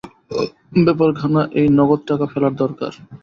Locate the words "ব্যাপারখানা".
0.85-1.41